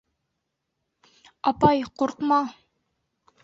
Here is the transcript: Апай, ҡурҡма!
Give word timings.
Апай, 1.53 1.87
ҡурҡма! 2.03 2.43